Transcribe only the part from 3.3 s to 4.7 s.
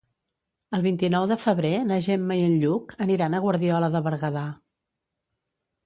a Guardiola de Berguedà.